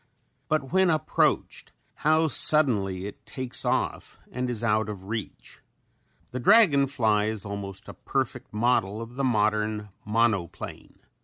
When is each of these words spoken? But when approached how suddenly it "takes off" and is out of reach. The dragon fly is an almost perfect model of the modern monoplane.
But 0.47 0.71
when 0.73 0.89
approached 0.89 1.73
how 1.97 2.27
suddenly 2.27 3.05
it 3.05 3.23
"takes 3.27 3.63
off" 3.63 4.19
and 4.31 4.49
is 4.49 4.63
out 4.63 4.89
of 4.89 5.03
reach. 5.03 5.61
The 6.31 6.39
dragon 6.39 6.87
fly 6.87 7.25
is 7.25 7.45
an 7.45 7.51
almost 7.51 7.87
perfect 8.03 8.51
model 8.51 8.99
of 8.99 9.15
the 9.15 9.23
modern 9.23 9.89
monoplane. 10.03 11.01